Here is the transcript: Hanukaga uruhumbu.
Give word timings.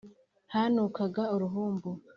Hanukaga 0.53 1.23
uruhumbu. 1.33 1.89